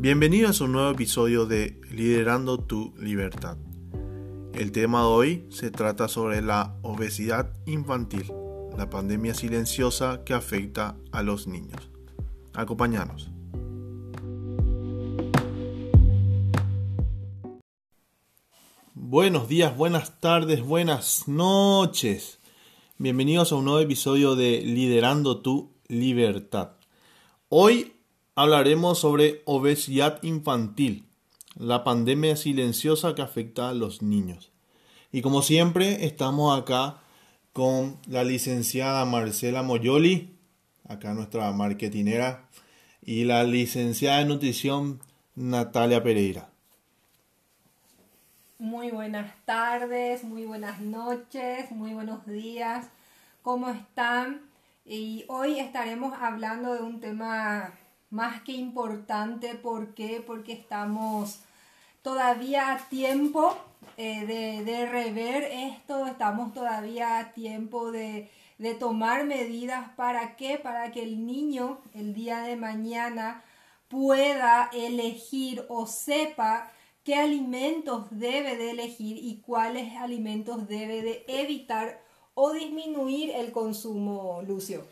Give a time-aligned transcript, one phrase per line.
[0.00, 3.58] Bienvenidos a un nuevo episodio de Liderando tu Libertad.
[4.54, 8.32] El tema de hoy se trata sobre la obesidad infantil,
[8.76, 11.90] la pandemia silenciosa que afecta a los niños.
[12.54, 13.37] Acompáñanos.
[19.10, 22.40] Buenos días, buenas tardes, buenas noches.
[22.98, 26.72] Bienvenidos a un nuevo episodio de Liderando tu Libertad.
[27.48, 27.94] Hoy
[28.34, 31.06] hablaremos sobre obesidad infantil,
[31.56, 34.50] la pandemia silenciosa que afecta a los niños.
[35.10, 37.00] Y como siempre, estamos acá
[37.54, 40.36] con la licenciada Marcela Moyoli,
[40.86, 42.50] acá nuestra marketinera,
[43.00, 45.00] y la licenciada de nutrición
[45.34, 46.50] Natalia Pereira.
[48.60, 52.86] Muy buenas tardes, muy buenas noches, muy buenos días.
[53.42, 54.50] ¿Cómo están?
[54.84, 57.72] Y hoy estaremos hablando de un tema
[58.10, 59.54] más que importante.
[59.54, 60.24] ¿Por qué?
[60.26, 61.38] Porque estamos
[62.02, 63.56] todavía a tiempo
[63.96, 70.90] eh, de, rever esto, estamos todavía a tiempo de, de tomar medidas para qué, para
[70.90, 73.44] que el niño el día de mañana
[73.86, 76.72] pueda elegir o sepa
[77.08, 84.42] qué alimentos debe de elegir y cuáles alimentos debe de evitar o disminuir el consumo,
[84.46, 84.84] Lucio.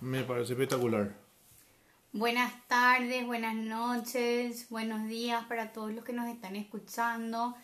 [0.00, 1.14] Me parece espectacular.
[2.14, 7.54] Buenas tardes, buenas noches, buenos días para todos los que nos están escuchando.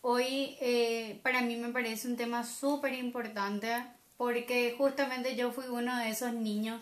[0.00, 3.68] Hoy eh, para mí me parece un tema súper importante
[4.16, 6.80] porque justamente yo fui uno de esos niños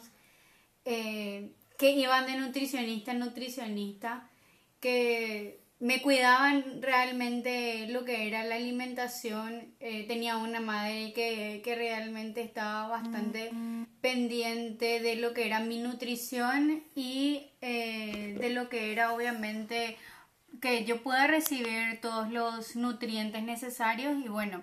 [0.85, 4.31] eh, que iban de nutricionista en nutricionista,
[4.79, 9.75] que me cuidaban realmente lo que era la alimentación.
[9.81, 13.51] Eh, tenía una madre que, que realmente estaba bastante
[14.01, 19.99] pendiente de lo que era mi nutrición y eh, de lo que era obviamente
[20.61, 24.63] que yo pueda recibir todos los nutrientes necesarios y bueno,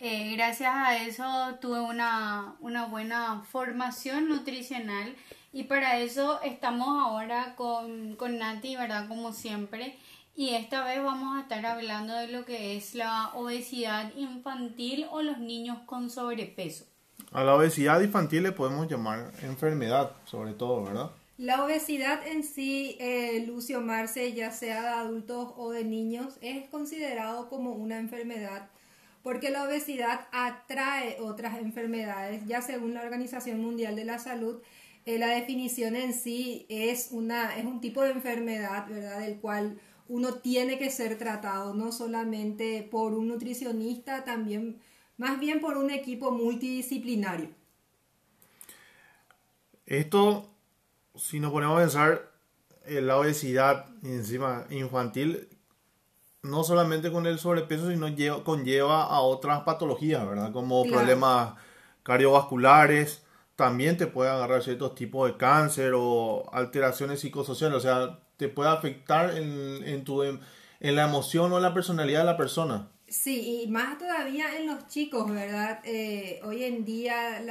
[0.00, 5.14] eh, gracias a eso tuve una, una buena formación nutricional
[5.52, 9.06] y para eso estamos ahora con, con Nati, ¿verdad?
[9.06, 9.96] Como siempre
[10.38, 15.20] y esta vez vamos a estar hablando de lo que es la obesidad infantil o
[15.20, 16.84] los niños con sobrepeso.
[17.32, 21.10] A la obesidad infantil le podemos llamar enfermedad, sobre todo, ¿verdad?
[21.38, 26.68] La obesidad en sí, eh, Lucio Marce, ya sea de adultos o de niños, es
[26.68, 28.68] considerado como una enfermedad
[29.24, 32.46] porque la obesidad atrae otras enfermedades.
[32.46, 34.62] Ya según la Organización Mundial de la Salud,
[35.04, 39.18] eh, la definición en sí es, una, es un tipo de enfermedad, ¿verdad?
[39.18, 44.80] Del cual uno tiene que ser tratado no solamente por un nutricionista, también
[45.16, 47.50] más bien por un equipo multidisciplinario.
[49.86, 50.48] Esto,
[51.14, 52.30] si nos ponemos a pensar,
[52.84, 55.48] en la obesidad encima infantil,
[56.42, 60.52] no solamente con el sobrepeso, sino conlleva a otras patologías, ¿verdad?
[60.52, 61.54] Como problemas
[62.02, 63.24] cardiovasculares,
[63.56, 68.70] también te puede agarrar ciertos tipos de cáncer o alteraciones psicosociales, o sea, te puede
[68.70, 70.40] afectar en, en tu, en,
[70.80, 72.88] la emoción o la personalidad de la persona.
[73.08, 75.80] Sí, y más todavía en los chicos, ¿verdad?
[75.84, 77.42] Eh, hoy en día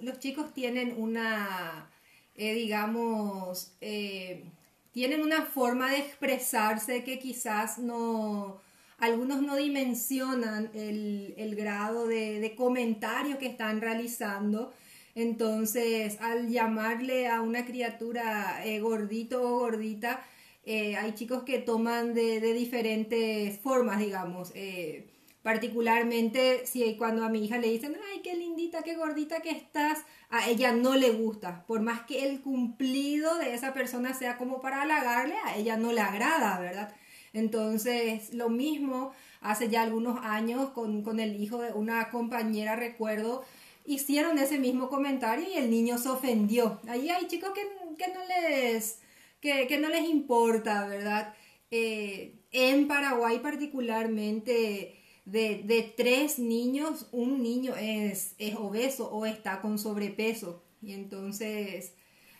[0.00, 1.90] los chicos tienen una,
[2.36, 4.44] eh, digamos, eh,
[4.92, 8.60] tienen una forma de expresarse que quizás no,
[8.98, 14.72] algunos no dimensionan el, el grado de, de comentario que están realizando
[15.18, 20.24] entonces, al llamarle a una criatura eh, gordito o gordita,
[20.64, 24.52] eh, hay chicos que toman de, diferentes formas, digamos.
[24.54, 25.10] Eh,
[25.42, 29.98] particularmente si cuando a mi hija le dicen, ay, qué lindita, qué gordita que estás,
[30.30, 31.64] a ella no le gusta.
[31.66, 35.90] Por más que el cumplido de esa persona sea como para halagarle, a ella no
[35.90, 36.94] le agrada, ¿verdad?
[37.32, 39.10] Entonces, lo mismo
[39.40, 43.42] hace ya algunos años con, con el hijo de una compañera, recuerdo,
[43.88, 46.78] hicieron ese mismo comentario y el niño se ofendió.
[46.88, 49.00] Ahí hay chicos que, no, les,
[49.40, 51.34] que, no les importa, ¿verdad?
[51.70, 54.94] Eh, en Paraguay particularmente,
[55.24, 60.62] de, tres niños, un niño es, es obeso o está con sobrepeso.
[60.82, 61.92] Y entonces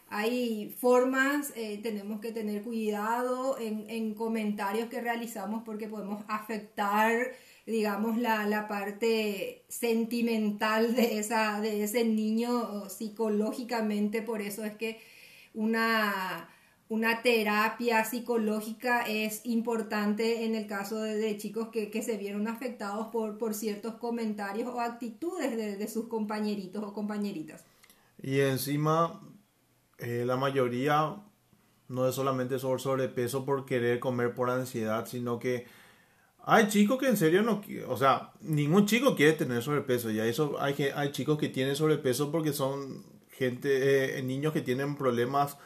[0.09, 7.33] hay formas, eh, tenemos que tener cuidado en, en, comentarios que realizamos porque podemos afectar
[7.69, 15.01] digamos, la, la parte sentimental de, esa, de ese niño psicológicamente, por eso es que
[15.53, 16.49] una,
[16.89, 23.37] una terapia psicológica es importante en el caso de, chicos que, se vieron afectados por,
[23.37, 27.67] por ciertos comentarios o actitudes de, sus compañeritos o compañeritas.
[28.23, 29.21] Y encima,
[29.99, 31.17] eh, la mayoría
[31.89, 35.67] no es solamente sobre sobrepeso por querer comer por ansiedad, sino que
[36.51, 40.11] hay chicos que en serio no, o sea, ningún chico quiere tener sobrepeso.
[40.11, 44.97] Y eso hay, hay chicos que tienen sobrepeso porque son gente, eh, niños que tienen
[44.97, 45.59] problemas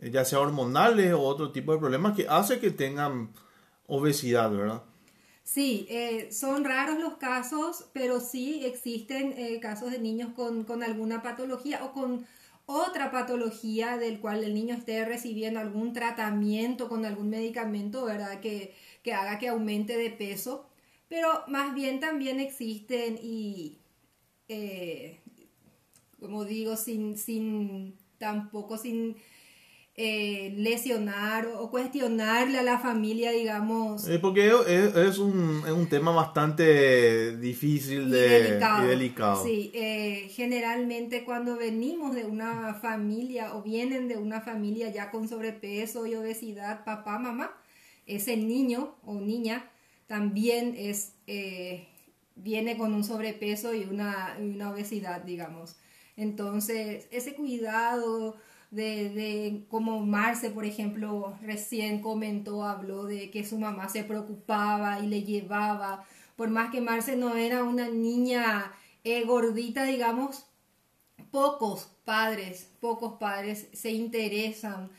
[0.00, 3.30] eh, ya sea hormonales o otro tipo de problemas que hace que tengan
[3.86, 4.82] obesidad, ¿verdad?
[5.42, 10.82] Sí, eh, son raros los casos, pero sí existen eh, casos de niños con, con,
[10.82, 12.24] alguna patología o con
[12.66, 18.40] otra patología del cual el niño esté recibiendo algún tratamiento con algún medicamento, ¿verdad?
[18.40, 20.66] Que, que haga que aumente de peso.
[21.08, 23.78] Pero más bien también existen y,
[26.20, 29.16] como digo, sin, sin tampoco sin
[29.96, 34.08] eh, lesionar o cuestionarle a la familia, digamos.
[34.08, 39.44] Eh, porque es, un, es, un, tema bastante difícil de, y delicado.
[39.44, 45.28] Sí, eh, generalmente cuando venimos de una familia o vienen de una familia ya con
[45.28, 47.52] sobrepeso y obesidad, papá, mamá,
[48.16, 49.70] ese niño o niña
[50.06, 51.14] también es,
[52.34, 55.76] viene con un sobrepeso y una, una obesidad, digamos.
[56.16, 58.36] Entonces, ese cuidado
[58.70, 65.00] de, de como Marce, por ejemplo, recién comentó, habló de que su mamá se preocupaba
[65.00, 66.04] y le llevaba,
[66.36, 68.72] por más que Marce no era una niña
[69.04, 70.46] eh, gordita, digamos,
[71.30, 74.90] pocos padres, pocos padres se interesan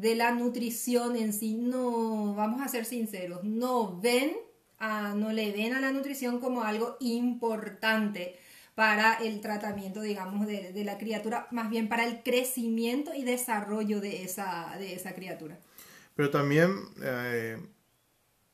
[0.00, 4.34] de la nutrición en sí, no, vamos a ser sinceros, no ven,
[4.78, 8.38] a, no le ven a la nutrición como algo importante
[8.74, 14.22] para el tratamiento, digamos, de, la criatura, más bien para el crecimiento y desarrollo de
[14.22, 15.58] esa, de esa criatura.
[16.16, 16.70] Pero también,
[17.02, 17.58] eh,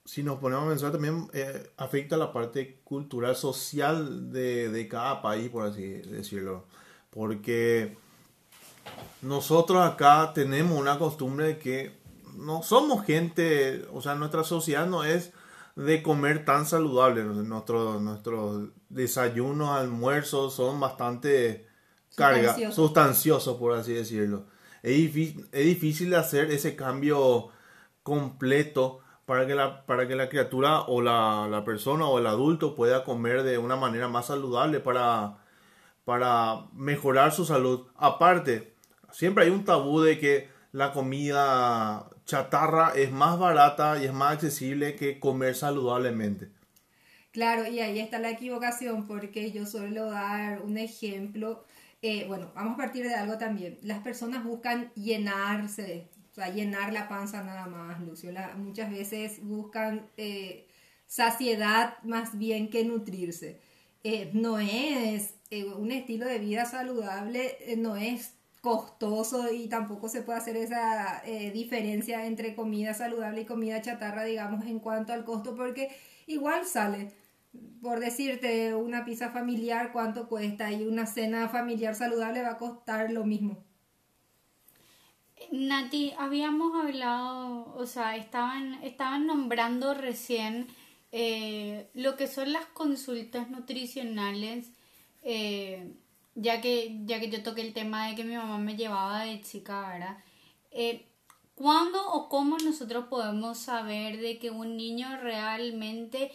[0.04, 5.22] si nos ponemos a pensar, también eh, afecta la parte cultural, social de, de cada
[5.22, 6.66] país, por así decirlo.
[7.10, 7.96] Porque
[9.22, 11.98] nosotros acá tenemos una costumbre de que
[12.36, 15.32] no somos gente, o sea, nuestra sociedad no es
[15.74, 17.24] de comer tan saludable.
[17.24, 21.66] Nuestros nuestros desayunos, almuerzos son bastante
[22.14, 24.46] carga, sustanciosos, por así decirlo.
[24.82, 27.48] Es difícil, es difícil hacer ese cambio
[28.02, 32.76] completo para que la, para que la criatura o la, la, persona o el adulto
[32.76, 35.38] pueda comer de una manera más saludable para,
[36.04, 37.88] para mejorar su salud.
[37.96, 38.75] Aparte,
[39.16, 44.34] siempre hay un tabú de que la comida chatarra es más barata y es más
[44.34, 46.50] accesible que comer saludablemente.
[47.32, 51.64] Claro, y ahí está la equivocación porque yo suelo dar un ejemplo.
[52.02, 53.78] Eh, bueno, vamos a partir de algo también.
[53.82, 58.30] Las personas buscan llenarse, o sea, llenar la panza nada más, Lucio.
[58.58, 60.66] muchas veces buscan eh,
[61.06, 63.60] saciedad más bien que nutrirse.
[64.04, 65.34] Eh, no es
[65.76, 68.35] un estilo de vida saludable, no es
[68.66, 74.24] costoso y tampoco se puede hacer esa eh, diferencia entre comida saludable y comida chatarra,
[74.24, 75.96] digamos, en cuanto al costo, porque
[76.26, 77.12] igual sale.
[77.80, 80.72] Por decirte, una pizza familiar, ¿cuánto cuesta?
[80.72, 83.62] Y una cena familiar saludable va a costar lo mismo.
[85.52, 90.66] Nati, habíamos hablado, o sea, estaban, estaban nombrando recién
[91.12, 94.72] eh, lo que son las consultas nutricionales.
[95.22, 95.92] Eh,
[96.36, 99.40] ya que, ya que yo toqué el tema de que mi mamá me llevaba de
[99.40, 100.18] chica, ¿verdad?
[100.70, 101.06] Eh,
[101.54, 106.30] ¿Cuándo o cómo nosotros podemos saber de que un niño realmente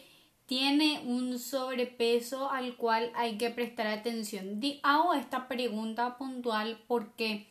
[0.48, 4.60] tiene un sobrepeso al cual hay que prestar atención?
[4.82, 7.48] hago esta pregunta puntual porque,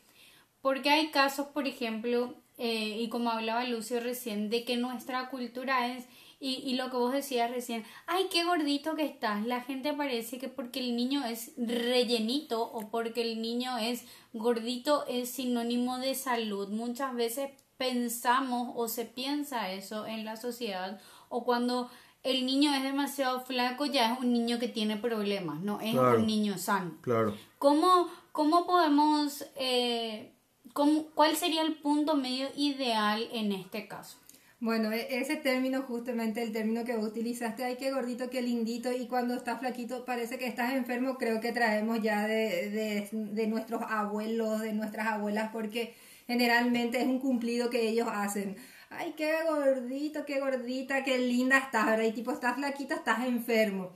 [0.61, 5.95] porque hay casos, por ejemplo, eh, y como hablaba Lucio recién, de que nuestra cultura
[5.95, 6.07] es
[6.41, 9.45] y, y, lo que vos decías recién, ay, qué gordito que estás.
[9.45, 15.05] La gente parece que porque el niño es rellenito o porque el niño es gordito
[15.07, 16.69] es sinónimo de salud.
[16.71, 21.91] Muchas veces pensamos o se piensa eso en la sociedad o cuando
[22.23, 26.27] el niño es demasiado flaco ya es un niño que tiene problemas, no es un
[26.27, 26.93] niño sano.
[27.01, 27.35] Claro.
[27.59, 30.33] ¿Cómo, cómo podemos, eh,
[30.75, 34.19] cómo, cuál sería el punto medio ideal en este caso?
[34.61, 38.93] Bueno, e-, ese término, justamente el término que vos utilizaste, ay, qué gordito, qué lindito,
[38.93, 43.83] y cuando estás flaquito parece que estás enfermo, creo que traemos ya de, de, nuestros
[43.89, 45.95] abuelos, de nuestras abuelas, porque
[46.27, 48.57] generalmente es un cumplido que ellos hacen.
[48.91, 52.05] Ay, qué gordito, qué gordita, qué linda estás, ¿verdad?
[52.05, 53.93] Y tipo, estás flaquito, estás enfermo.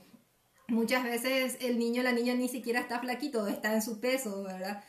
[0.67, 4.83] Muchas veces el niño, la niña ni siquiera está flaquito, está en su peso, ¿verdad?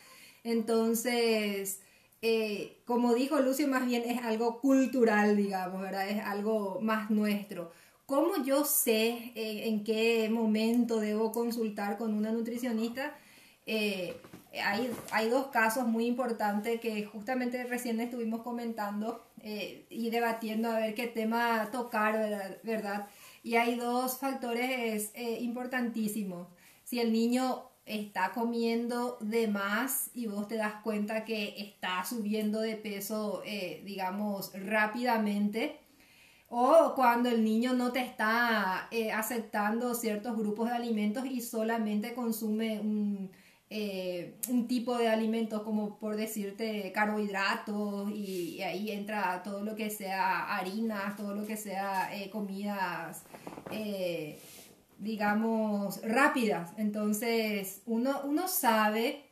[0.44, 1.80] Entonces,
[2.22, 6.08] eh, como dijo Lucio, más bien es algo cultural, digamos, ¿verdad?
[6.08, 7.72] Es algo más nuestro.
[8.06, 13.14] ¿Cómo yo sé eh, en qué momento debo consultar con una nutricionista?
[13.66, 14.16] Eh,
[14.62, 19.22] hay, hay, dos casos muy importantes que justamente recién estuvimos comentando
[19.90, 23.06] y debatiendo a ver qué tema tocar, ¿verdad?
[23.44, 26.48] Y hay dos factores importantísimos.
[26.82, 32.60] Si el niño está comiendo de más y vos te das cuenta que está subiendo
[32.60, 35.78] de peso, eh, digamos, rápidamente,
[36.48, 42.14] o cuando el niño no te está eh, aceptando ciertos grupos de alimentos y solamente
[42.14, 43.30] consume un,
[43.70, 49.90] eh, un tipo de alimentos como por decirte carbohidratos y, ahí entra todo lo que
[49.90, 53.22] sea harinas, todo lo que sea comidas
[54.98, 56.72] digamos, rápidas.
[56.76, 59.26] Entonces, uno, uno sabe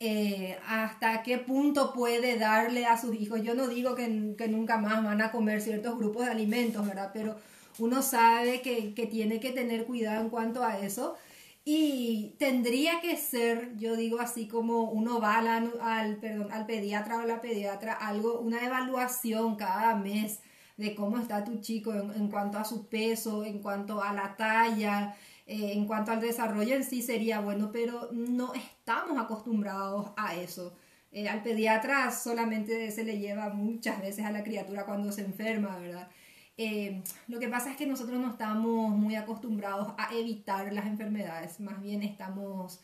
[0.00, 3.42] eh, hasta qué punto puede darle a sus hijos.
[3.42, 7.10] Yo no digo que, nunca más van a comer ciertos grupos de alimentos, ¿verdad?
[7.12, 7.36] Pero
[7.78, 11.16] uno sabe que, tiene que tener cuidado en cuanto a eso.
[11.64, 17.18] Y tendría que ser, yo digo así como uno va al, al, perdón, al pediatra
[17.18, 20.40] o la pediatra, algo, una evaluación cada mes
[20.78, 25.14] de cómo está tu chico en, cuanto a su peso, en cuanto a la talla,
[25.44, 30.72] eh, en cuanto al desarrollo en sí sería bueno, pero no estamos acostumbrados a eso.
[31.10, 35.76] Eh, al pediatra solamente se le lleva muchas veces a la criatura cuando se enferma,
[35.78, 36.08] ¿verdad?
[36.56, 41.60] Eh, lo que pasa es que nosotros no estamos muy acostumbrados a evitar las enfermedades,
[41.60, 42.80] más bien estamos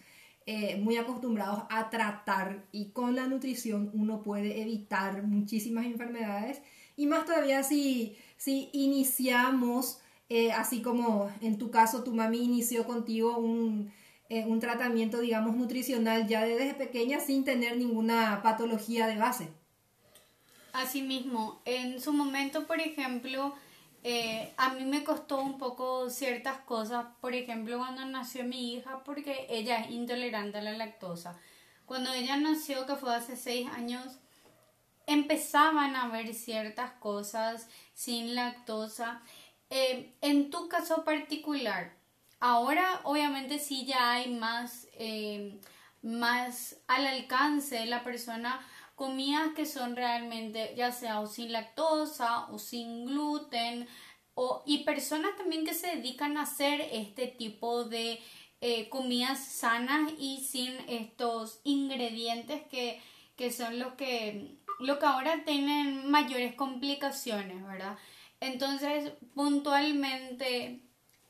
[0.82, 6.60] muy acostumbrados a tratar y con la nutrición uno puede evitar muchísimas enfermedades
[6.96, 9.98] y más todavía si, si iniciamos,
[10.28, 13.92] eh, así como en tu caso tu mami inició contigo un,
[14.28, 19.48] eh, un tratamiento, digamos, nutricional ya desde pequeña sin tener ninguna patología de base.
[20.72, 23.54] Asimismo, en su momento, por ejemplo,
[24.02, 29.04] eh, a mí me costó un poco ciertas cosas, por ejemplo, cuando nació mi hija,
[29.04, 31.38] porque ella es intolerante a la lactosa.
[31.86, 34.18] Cuando ella nació, que fue hace seis años,
[35.06, 39.22] empezaban a ver ciertas cosas sin lactosa.
[39.70, 41.96] Eh, en tu caso particular,
[42.40, 45.60] ahora obviamente sí ya hay más, eh,
[46.02, 48.60] más al alcance de la persona
[48.94, 53.88] comidas que son realmente ya sea o sin lactosa o sin gluten
[54.34, 58.20] o, y personas también que se dedican a hacer este tipo de
[58.60, 63.00] eh, comidas sanas y sin estos ingredientes que,
[63.36, 67.96] que son los que lo que ahora tienen mayores complicaciones, ¿verdad?
[68.40, 70.80] Entonces, puntualmente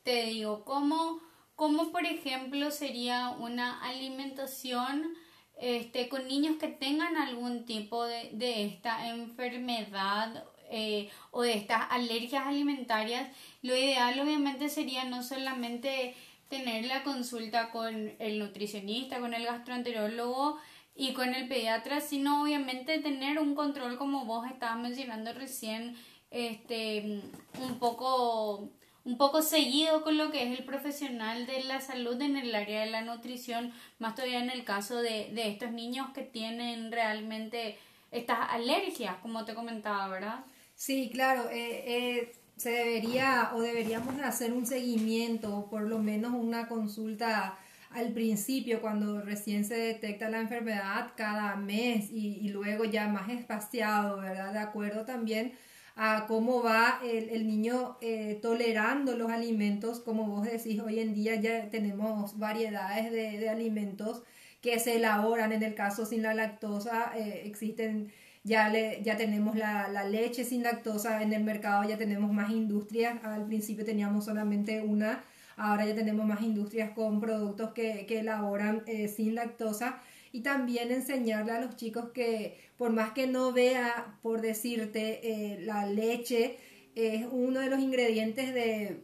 [0.03, 1.19] te digo, ¿cómo,
[1.55, 5.15] cómo por ejemplo sería una alimentación
[5.59, 11.83] este, con niños que tengan algún tipo de, de esta enfermedad eh, o de estas
[11.89, 13.29] alergias alimentarias?
[13.61, 16.15] Lo ideal obviamente sería no solamente
[16.49, 20.59] tener la consulta con el nutricionista, con el gastroenterólogo,
[20.95, 25.95] y con el pediatra, sino obviamente tener un control como vos estabas mencionando recién,
[26.31, 27.21] este,
[27.61, 28.69] un poco,
[29.03, 32.81] un poco seguido con lo que es el profesional de la salud en el área
[32.81, 37.77] de la nutrición, más todavía en el caso de, de estos niños que tienen realmente
[38.11, 40.45] estas alergias, como te comentaba, ¿verdad?
[40.75, 46.67] Sí, claro, eh, eh, se debería o deberíamos hacer un seguimiento, por lo menos una
[46.69, 47.57] consulta
[47.95, 54.17] al principio, cuando recién se detecta la enfermedad, cada mes y, luego ya más espaciado,
[54.17, 54.51] ¿verdad?
[54.51, 55.53] De acuerdo también
[55.95, 61.35] a cómo va el, niño eh, tolerando los alimentos, como vos decís, hoy en día
[61.35, 64.23] ya tenemos variedades de, alimentos
[64.61, 68.11] que se elaboran, en el caso sin la lactosa, eh, existen,
[68.43, 72.51] ya, le, ya tenemos la, la, leche sin lactosa en el mercado, ya tenemos más
[72.51, 75.23] industrias, al principio teníamos solamente una,
[75.57, 81.53] Ahora ya tenemos más industrias con productos que, elaboran eh, sin lactosa y también enseñarle
[81.53, 86.57] a los chicos que por más que no vea, por decirte, eh, la leche
[86.95, 89.01] es uno de los ingredientes de,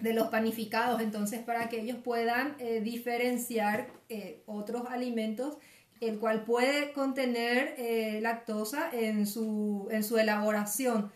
[0.00, 3.88] los panificados, entonces para que ellos puedan eh, diferenciar
[4.44, 5.56] otros alimentos,
[6.00, 7.74] el cual puede contener
[8.22, 11.10] lactosa en su, en su elaboración.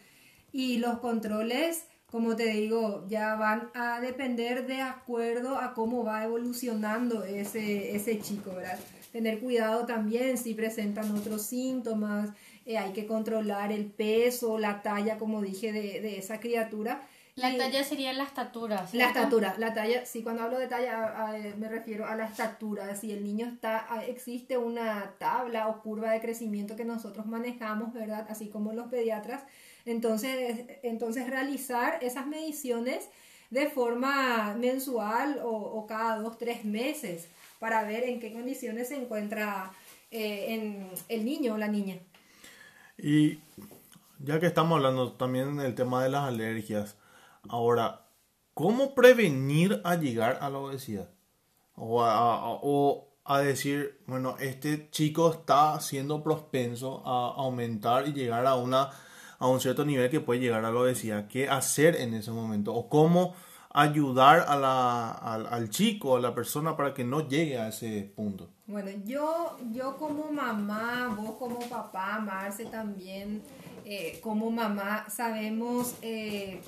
[0.52, 6.24] Y los controles como te digo, ya van a depender de acuerdo a cómo va
[6.24, 8.78] evolucionando ese, ese chico, ¿verdad?
[9.12, 12.30] Tener cuidado también si presentan otros síntomas,
[12.66, 17.02] eh, hay que controlar el peso, la talla, como dije, de, esa criatura.
[17.36, 18.86] La talla sería la estatura.
[18.92, 22.94] La estatura, la talla, sí, cuando hablo de talla me refiero a la estatura.
[22.96, 28.26] Si el niño está, existe una tabla o curva de crecimiento que nosotros manejamos, ¿verdad?
[28.28, 29.42] Así como los pediatras.
[29.90, 33.08] Entonces, entonces realizar esas mediciones
[33.50, 37.28] de forma mensual o, cada dos, tres meses
[37.58, 39.72] para ver en qué condiciones se encuentra
[40.10, 41.98] eh, el niño o la niña.
[42.96, 43.38] Y
[44.18, 46.96] ya que estamos hablando también del tema de las alergias,
[47.48, 48.06] Ahora,
[48.54, 51.10] ¿cómo prevenir a llegar a la obesidad?
[51.74, 52.02] O
[53.24, 58.90] a, decir, bueno, este chico está siendo propenso a aumentar y llegar a, una,
[59.40, 61.26] a un cierto nivel que puede llegar a la obesidad.
[61.26, 62.72] ¿Qué hacer en ese momento?
[62.72, 63.34] ¿O cómo
[63.72, 68.50] ayudar a la, al, chico, a la persona para que no llegue a ese punto?
[68.68, 73.42] Bueno, yo, yo como mamá, vos como papá, Marce también,
[73.84, 75.96] eh, como mamá, sabemos...
[76.02, 76.60] Eh,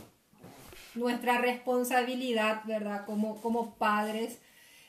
[0.95, 3.05] nuestra responsabilidad, ¿verdad?
[3.07, 4.38] Como, como padres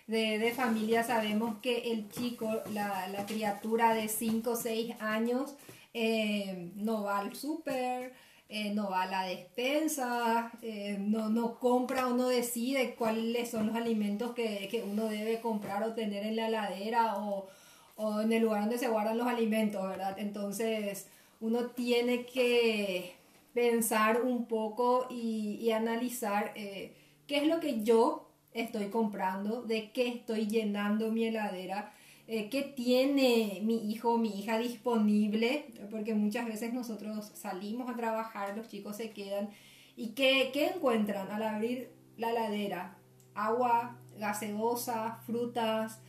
[0.07, 5.55] de, familia sabemos que el chico, la, criatura de 5 o 6 años,
[5.93, 8.13] eh, no va al súper,
[8.49, 13.67] eh, no va a la despensa, eh, no, no, compra o no decide cuáles son
[13.67, 17.47] los alimentos que, que, uno debe comprar o tener en la heladera o,
[17.95, 20.17] o en el lugar donde se guardan los alimentos, ¿verdad?
[20.19, 21.07] Entonces
[21.39, 23.15] uno tiene que
[23.53, 26.93] pensar un poco y, analizar eh,
[27.27, 31.93] qué es lo que yo estoy comprando, de qué estoy llenando mi heladera,
[32.39, 37.95] eh, qué tiene mi hijo o mi hija disponible, porque muchas veces nosotros salimos a
[37.95, 39.49] trabajar, los chicos se quedan.
[39.95, 42.97] Y qué, encuentran al abrir la heladera,
[43.35, 46.01] agua, gaseosa, frutas,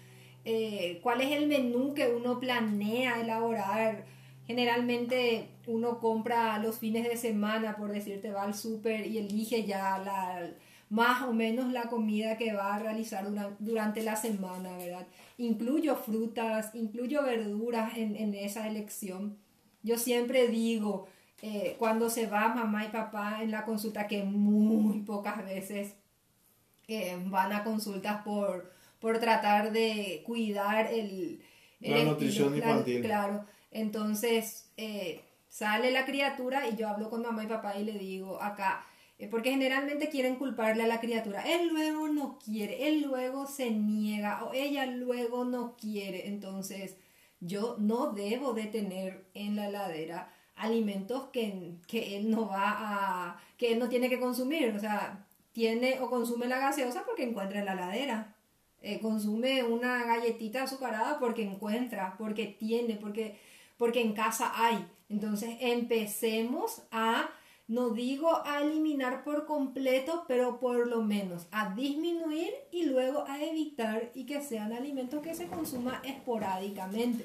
[0.45, 4.04] eh, cuál es el menú que uno planea elaborar
[4.47, 9.99] Generalmente uno compra los fines de semana, por decirte, va al súper y elige ya
[9.99, 10.50] la,
[10.94, 13.26] más o menos la comida que va a realizar
[13.58, 15.06] durante la semana, ¿verdad?
[15.38, 19.36] Incluyo frutas, incluyo verduras en, esa elección.
[19.82, 21.08] Yo siempre digo,
[21.42, 25.94] eh, cuando se va mamá y papá en la consulta, que muy pocas veces
[26.86, 31.42] eh, van a consultas por, por tratar de cuidar el...
[31.80, 33.02] la nutrición infantil.
[33.02, 37.99] claro entonces eh, sale la criatura y yo hablo con mamá y papá y le
[37.99, 38.86] digo acá,
[39.30, 44.45] porque generalmente quieren culparle a la criatura, él luego no quiere, él luego se niega
[44.45, 46.97] o ella luego no quiere, entonces
[47.41, 53.41] yo no debo de tener en la heladera alimentos que, que él no va a,
[53.56, 57.60] que él no tiene que consumir, o sea, tiene o consume la gaseosa porque encuentra
[57.60, 58.34] en la heladera.
[58.82, 63.39] Eh, consume una galletita azucarada porque encuentra, porque tiene, porque
[63.76, 64.87] porque en casa hay.
[65.08, 67.28] Entonces empecemos a,
[67.66, 73.42] no digo a eliminar por completo, pero por lo menos a disminuir y luego a
[73.42, 77.24] evitar y que sean alimentos que se consuman esporádicamente.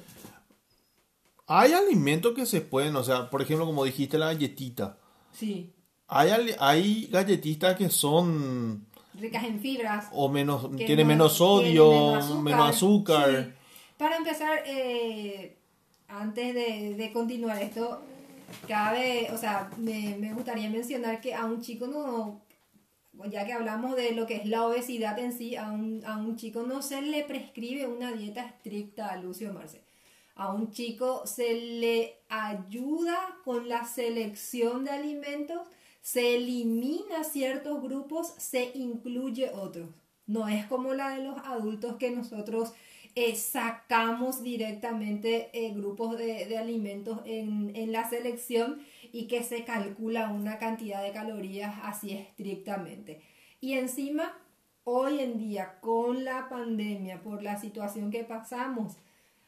[1.48, 4.98] Hay alimentos que se pueden, o sea, por ejemplo, como dijiste, la galletita.
[5.34, 5.74] Sí.
[6.08, 8.88] Hay, hay galletitas que son
[9.20, 13.54] ricas en fibras o menos tiene menos sodio, menos azúcar.
[13.98, 15.58] Para empezar, eh,
[16.08, 18.02] antes de, continuar esto,
[18.68, 22.42] cabe, o sea, me, gustaría mencionar que a un chico no,
[23.30, 26.36] ya que hablamos de lo que es la obesidad en sí, a un, a un
[26.36, 29.82] chico no se le prescribe una dieta estricta a Lucio Marce.
[30.36, 35.68] A un chico se le ayuda con la selección de alimentos,
[36.02, 39.90] se elimina ciertos grupos, se incluye otros.
[40.28, 42.72] No es como la de los adultos que nosotros
[43.16, 50.58] eh, sacamos directamente eh, grupos de, alimentos en, la selección y que se calcula una
[50.58, 53.22] cantidad de calorías así estrictamente.
[53.62, 54.38] Y encima,
[54.84, 58.96] hoy en día, con la pandemia, por la situación que pasamos,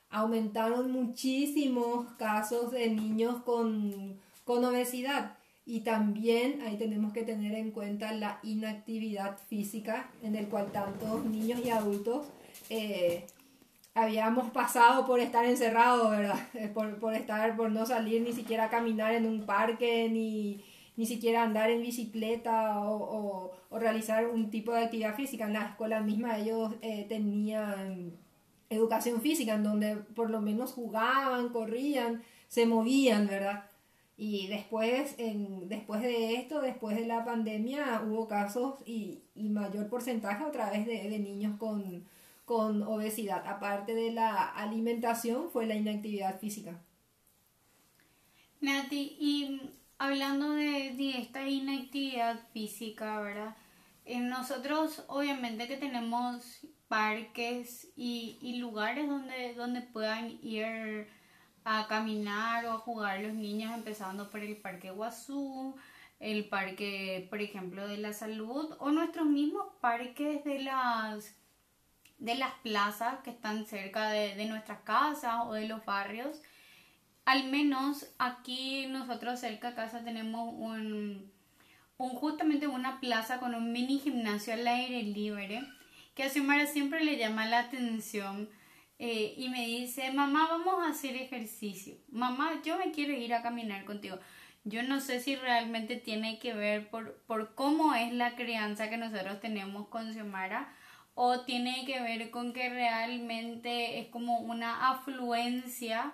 [0.09, 5.37] aumentaron muchísimos casos de niños con, obesidad.
[5.65, 11.23] Y también ahí tenemos que tener en cuenta la inactividad física en el cual tantos
[11.23, 12.25] niños y adultos
[12.69, 13.25] eh,
[13.93, 16.39] habíamos pasado por estar encerrados, ¿verdad?
[16.53, 20.63] Eh, por, por, estar, por no salir ni siquiera a caminar en un parque, ni,
[20.95, 25.45] ni siquiera andar en bicicleta o, o, realizar un tipo de actividad física.
[25.45, 28.13] En la escuela misma ellos eh, tenían
[28.69, 33.65] educación física, en donde por lo menos jugaban, corrían, se movían, ¿verdad?
[34.17, 39.89] Y después, en, después de esto, después de la pandemia, hubo casos y, y mayor
[39.89, 42.05] porcentaje otra vez de, de niños con
[42.51, 46.81] con obesidad, aparte de la alimentación, fue la inactividad física.
[48.59, 53.55] Nati, y hablando de, esta inactividad física, ¿verdad?
[54.03, 61.07] En nosotros obviamente que tenemos parques y, y lugares donde, donde puedan ir
[61.63, 65.77] a caminar o a jugar los niños, empezando por el Parque Guazú,
[66.19, 71.40] el Parque, por ejemplo, de la Salud o nuestros mismos parques de las,
[72.21, 76.39] de las plazas que están cerca de, de nuestras casas o de los barrios.
[77.25, 81.31] Al menos aquí nosotros cerca de casa tenemos un,
[81.97, 85.63] un justamente una plaza con un mini gimnasio al aire libre
[86.15, 88.49] que a Xiomara siempre le llama la atención
[88.99, 91.95] eh, y me dice, mamá, vamos a hacer ejercicio.
[92.11, 94.19] Mamá, yo me quiero ir a caminar contigo.
[94.63, 98.97] Yo no sé si realmente tiene que ver por, por cómo es la crianza que
[98.97, 100.71] nosotros tenemos con Xiomara
[101.15, 106.13] o tiene que ver con que realmente es como una afluencia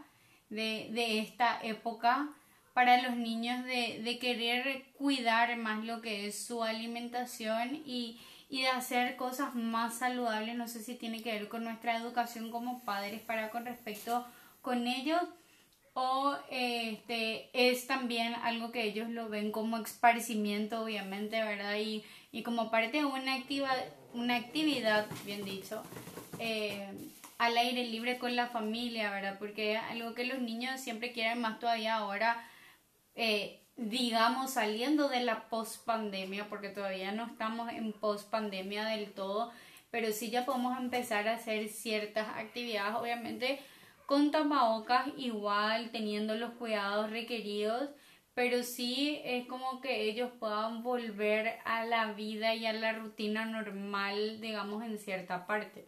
[0.49, 2.29] de, de esta época
[2.73, 8.61] para los niños de, de querer cuidar más lo que es su alimentación y, y
[8.61, 10.55] de hacer cosas más saludables.
[10.55, 14.25] No sé si tiene que ver con nuestra educación como padres para con respecto
[14.61, 15.21] con ellos
[15.93, 22.43] o este es también algo que ellos lo ven como esparcimiento obviamente verdad y, y
[22.43, 23.71] como parte de una activa
[24.17, 25.83] una actividad bien dicho
[26.39, 26.87] eh,
[27.37, 31.41] al aire libre con la familia verdad porque es algo que los niños siempre quieren
[31.41, 32.43] más todavía ahora
[33.15, 39.51] eh, digamos, saliendo de la post-pandemia, porque todavía no estamos en post-pandemia del todo,
[39.91, 43.59] pero sí ya podemos empezar a hacer ciertas actividades, obviamente
[44.07, 47.89] con tapabocas igual, teniendo los cuidados requeridos,
[48.37, 53.45] pero sí es como que ellos puedan volver a la vida y a la rutina
[53.45, 55.87] normal, digamos, en cierta parte.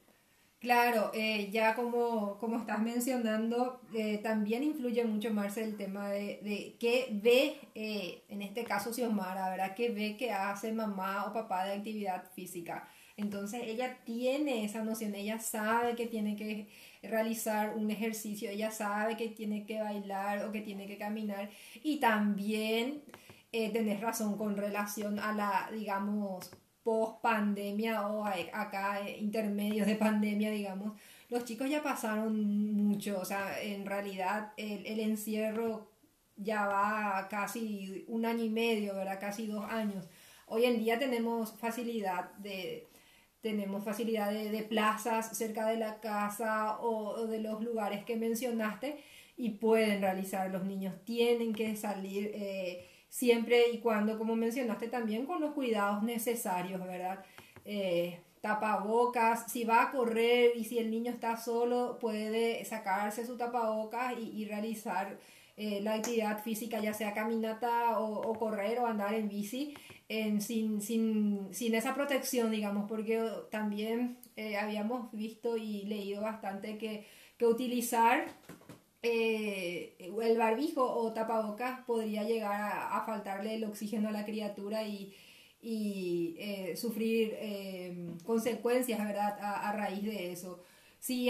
[0.57, 6.75] Claro, eh, ya como, como estás mencionando, eh, también influye mucho, Marce, el tema de,
[6.79, 9.75] qué ve, eh, en este caso Xiomara, ¿verdad?
[9.75, 12.89] ¿Qué ve que hace mamá o papá de actividad física?
[13.15, 16.67] Entonces ella tiene esa noción, ella sabe que tiene que
[17.01, 21.49] realizar un ejercicio, ella sabe que tiene que bailar o que tiene que caminar
[21.83, 23.03] y también
[23.51, 26.51] tenés razón con relación a la, digamos,
[26.83, 33.25] post pandemia o acá eh, intermedios de pandemia, digamos, los chicos ya pasaron mucho, o
[33.25, 35.87] sea, en realidad el, el encierro
[36.35, 39.19] ya va casi un año y medio, ¿verdad?
[39.19, 40.07] Casi dos años.
[40.47, 42.88] Hoy en día tenemos facilidad de,
[43.41, 49.03] tenemos facilidad de, plazas cerca de la casa o, de los lugares que mencionaste
[49.37, 52.31] y pueden realizar los niños, tienen que salir.
[52.33, 57.23] Eh, siempre y cuando, como mencionaste también, con los cuidados necesarios, ¿verdad?
[57.65, 63.35] Eh, tapabocas, si va a correr y si el niño está solo, puede sacarse su
[63.35, 65.17] tapabocas y, realizar
[65.57, 69.73] eh, la actividad física, ya sea caminata o, correr o andar en bici,
[70.09, 77.05] sin, sin, sin, esa protección, digamos, porque también eh, habíamos visto y leído bastante que,
[77.37, 78.25] que utilizar
[79.03, 82.59] eh, el barbijo o tapabocas podría llegar
[82.91, 85.13] a, faltarle el oxígeno a la criatura y,
[85.61, 87.37] y eh, sufrir
[88.25, 89.37] consecuencias ¿verdad?
[89.39, 90.63] A, raíz de eso.
[90.99, 91.29] Si,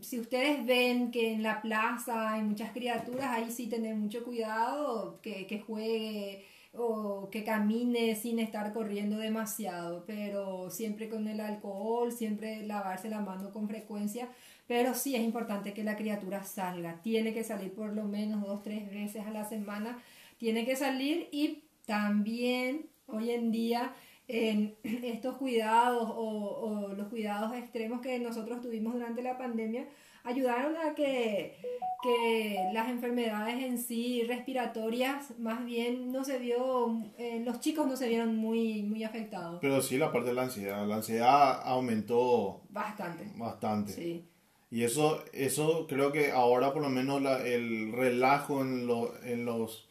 [0.00, 5.20] si ustedes ven que en la plaza hay muchas criaturas, ahí sí tener mucho cuidado,
[5.22, 6.44] que, que juegue
[6.76, 13.20] o que camine sin estar corriendo demasiado, pero siempre con el alcohol, siempre lavarse la
[13.20, 14.28] mano con frecuencia
[14.66, 17.00] pero sí es importante que la criatura salga.
[17.02, 19.98] Tiene que salir por lo menos dos, tres veces a la semana.
[20.38, 23.94] Tiene que salir y también hoy en día
[24.26, 29.86] en estos cuidados o, los cuidados extremos que nosotros tuvimos durante la pandemia
[30.24, 31.56] ayudaron a que,
[32.02, 37.96] que las enfermedades en sí respiratorias más bien no se vio, eh, los chicos no
[37.96, 39.58] se vieron muy, muy afectados.
[39.60, 43.30] Pero sí la parte de la ansiedad, la ansiedad aumentó bastante.
[43.36, 43.92] Bastante.
[43.92, 44.24] Sí.
[44.70, 49.88] Y eso, eso creo que ahora por lo menos el relajo en, lo, en los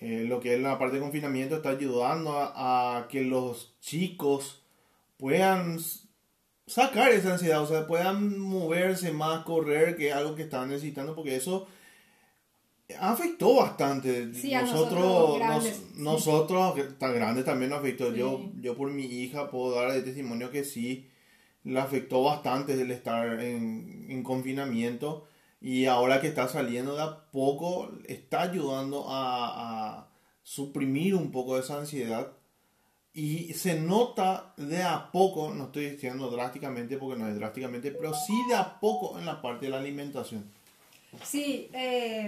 [0.00, 4.62] lo que es la parte de confinamiento está ayudando a, que los chicos
[5.18, 5.78] puedan
[6.70, 11.16] sacar esa ansiedad, o sea, puedan moverse más, correr, que es algo que están necesitando,
[11.16, 11.66] porque eso
[12.98, 14.32] afectó bastante.
[14.32, 18.14] Sí, nosotros, nosotros, nosotros, tan grandes también nos afectó.
[18.14, 21.10] Yo, yo por mi hija puedo dar el testimonio que sí
[21.64, 25.26] le afectó bastante el estar en, en, confinamiento
[25.60, 30.08] y ahora que está saliendo de a poco está ayudando a, a,
[30.42, 32.32] suprimir un poco esa ansiedad
[33.20, 38.14] y se nota de a poco, no estoy diciendo drásticamente porque no es drásticamente, pero
[38.14, 40.44] sí de a poco en la parte de la alimentación.
[41.22, 42.26] Sí, eh,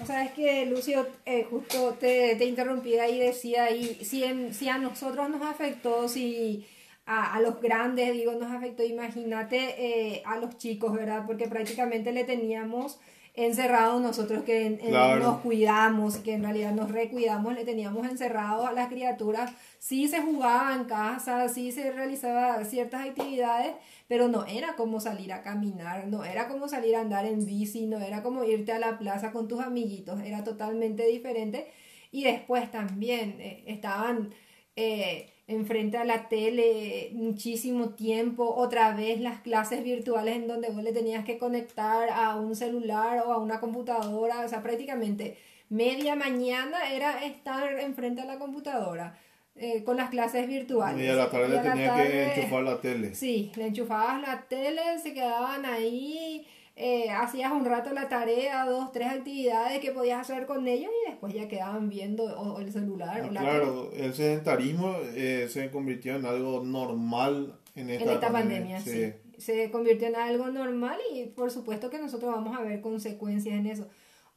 [0.00, 4.68] O sea, es que Lucio, eh, justo te, te interrumpí ahí decía, y si, si
[4.68, 6.66] a nosotros nos afectó, si
[7.06, 11.24] a, a los grandes, digo, nos afectó, imagínate eh, a los chicos, ¿verdad?
[11.26, 12.98] Porque prácticamente le teníamos
[13.34, 15.22] encerrados nosotros que en- en- Claro.
[15.22, 19.52] nos cuidamos, que en realidad nos recuidamos, le teníamos encerrados a las criaturas.
[19.78, 23.72] Sí se jugaba en casa, sí se realizaba ciertas actividades,
[24.06, 27.86] pero no era como salir a caminar, no era como salir a andar en bici,
[27.86, 31.68] no era como irte a la plaza con tus amiguitos, era totalmente diferente.
[32.10, 34.34] Y después también eh, estaban
[34.76, 40.82] eh, enfrente a la tele muchísimo tiempo, otra vez las clases virtuales en donde vos
[40.82, 45.36] le tenías que conectar a un celular o a una computadora, o sea, prácticamente
[45.68, 49.18] media mañana era estar enfrente a la computadora
[49.56, 51.04] eh, con las clases virtuales.
[51.04, 53.14] Y a la tarde le que enchufar la tele.
[53.14, 58.92] Sí, le enchufabas la tele, se quedaban ahí, eh, hacías un rato la tarea, dos,
[58.92, 62.72] tres actividades que podías hacer con ellos y después ya quedaban viendo o, o el
[62.72, 68.04] celular o Y la claro, el sedentarismo eh, se convirtió en algo normal en esta,
[68.04, 68.90] En esta pandemia, sí.
[68.90, 69.12] sí.
[69.38, 73.66] Se convirtió en algo normal y por supuesto que nosotros vamos a ver consecuencias en
[73.66, 73.88] eso.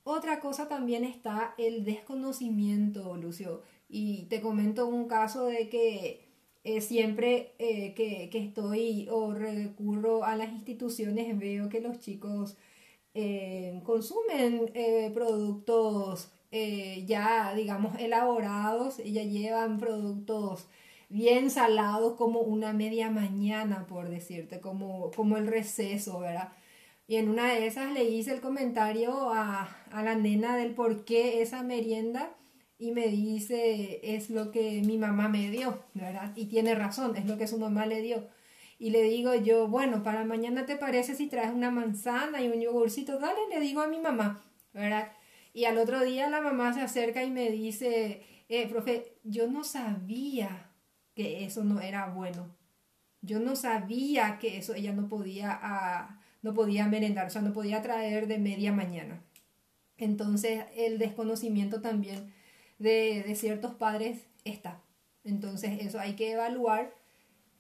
[0.04, 3.63] Otra cosa también está el desconocimiento, Lucio.
[3.88, 6.25] Y te comento un caso de que
[6.65, 12.58] eh, siempre eh, que, que estoy o recurro a las instituciones veo que los chicos
[13.13, 14.71] eh, consumen
[15.13, 16.32] productos
[17.06, 20.67] ya, digamos, elaborados, y ya llevan productos
[21.10, 26.54] bien salados como una media mañana, por decirte, como, como el receso, ¿verdad?
[27.08, 31.06] Y en una de esas le hice el comentario a, a la nena del por
[31.06, 32.36] qué esa merienda
[32.86, 36.32] y me dice, es lo que mi mamá me dio, ¿verdad?
[36.36, 38.28] Y tiene razón, es lo que su mamá le dio.
[38.78, 42.62] Y le digo yo, bueno, para mañana te parece si traes una manzana y un
[42.62, 45.13] yogurcito, dale, le digo a mi mamá, ¿verdad?
[45.54, 49.63] Y al otro día la mamá se acerca y me dice, eh, profe, yo no
[49.63, 50.69] sabía
[51.15, 52.56] que eso no era bueno.
[53.21, 57.54] Yo no sabía que eso ella no podía, ah, no podía merendar, o sea, no
[57.54, 59.24] podía traer de media mañana.
[59.98, 62.35] Entonces, el desconocimiento también
[62.78, 64.82] de, ciertos padres está.
[65.24, 66.94] Entonces, eso hay que evaluar,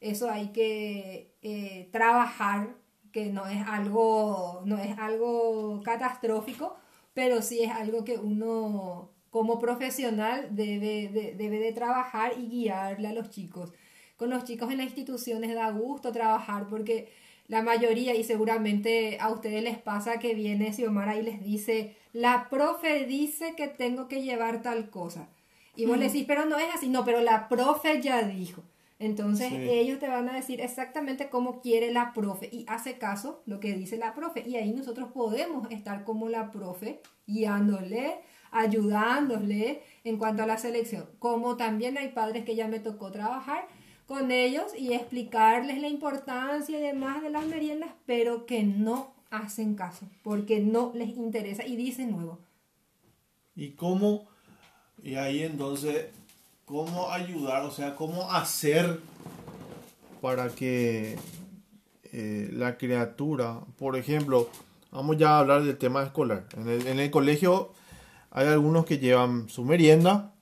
[0.01, 2.75] eso hay que eh, trabajar,
[3.11, 6.75] que no es algo, no es algo catastrófico,
[7.13, 13.07] pero sí es algo que uno como profesional debe de, debe de trabajar y guiarle
[13.07, 13.73] a los chicos.
[14.17, 17.09] Con los chicos en las instituciones da gusto trabajar porque
[17.47, 22.47] la mayoría, y seguramente a ustedes les pasa que viene Xiomara y les dice, la
[22.49, 25.27] profe dice que tengo que llevar tal cosa.
[25.75, 28.63] Y vos le decís, pero no es así, no, pero la profe ya dijo.
[28.99, 29.57] Entonces Sí.
[29.69, 33.73] ellos te van a decir exactamente cómo quiere la profe y hace caso lo que
[33.73, 34.45] dice la profe.
[34.47, 41.09] Y ahí nosotros podemos estar como la profe, guiándole, ayudándole en cuanto a la selección.
[41.19, 43.67] Como también hay padres que ya me tocó trabajar
[44.07, 49.75] con ellos y explicarles la importancia y demás de las meriendas, pero que no hacen
[49.75, 52.39] caso, porque no les interesa y dicen nuevo.
[53.55, 54.25] ¿Y cómo?
[55.03, 56.07] Y ahí entonces,
[56.65, 57.63] ¿cómo ayudar?
[57.63, 58.99] O sea, ¿cómo hacer
[60.21, 61.17] para que
[62.11, 64.49] eh, la criatura, por ejemplo,
[64.91, 66.47] vamos ya a hablar del tema escolar.
[66.57, 67.73] En el, en el colegio
[68.31, 70.33] hay algunos que llevan su merienda,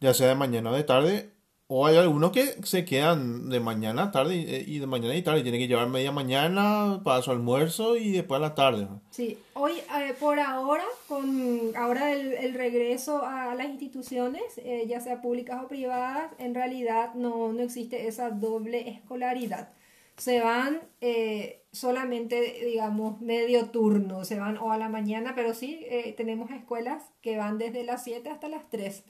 [0.00, 1.30] ya sea de mañana o de tarde,
[1.68, 5.42] o hay algunos que se quedan de mañana, tarde y, y de mañana y tarde.
[5.42, 8.86] Tienen que llevar media mañana para su almuerzo y después a la tarde.
[9.10, 15.20] Sí, hoy eh, por ahora, con ahora el, regreso a las instituciones, eh, ya sea
[15.20, 19.70] públicas o privadas, en realidad no, no existe esa doble escolaridad.
[20.16, 25.84] Se van eh, solamente, digamos, medio turno, se van o a la mañana, pero sí
[25.90, 29.04] eh, tenemos escuelas que van desde las 7 hasta las 3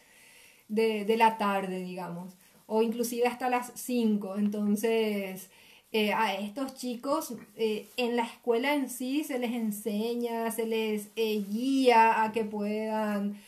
[0.68, 4.36] de, de la tarde, digamos, o inclusive hasta las 5.
[4.36, 5.50] Entonces,
[5.92, 11.10] eh, a estos chicos eh, en la escuela en sí se les enseña, se les
[11.16, 13.40] eh, guía a que puedan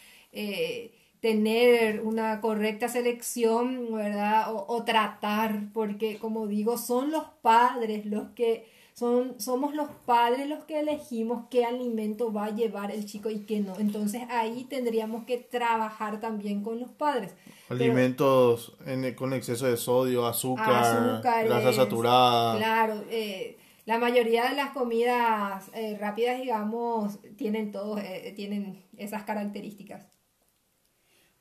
[1.20, 4.46] tener una correcta selección, ¿verdad?
[4.50, 8.66] O tratar, porque como digo, son los padres los que
[8.99, 13.41] son, somos los padres los que elegimos qué alimento va a llevar el chico y
[13.41, 13.79] qué no.
[13.79, 17.35] Entonces ahí tendríamos que trabajar también con los padres.
[17.69, 20.69] Pero- Alimentos en- con exceso de sodio, azúcar,
[21.15, 22.57] azúcares, grasa saturada.
[22.57, 23.57] Claro, eh,
[23.87, 30.07] la mayoría de las comidas eh, rápidas, digamos, tienen todos, eh, tienen esas características.